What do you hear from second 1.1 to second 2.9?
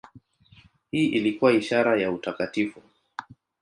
ilikuwa ishara ya utakatifu.